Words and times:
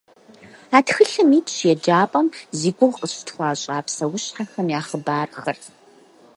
А 0.77 0.79
тхылъым 0.85 1.29
итщ 1.37 1.55
еджапӏэм 1.71 2.27
зи 2.59 2.69
гугъу 2.77 2.95
къыщытхуащӏа 2.99 3.77
псэущхьэхэм 3.85 4.67
я 4.79 4.81
хъыбархэр. 4.87 5.57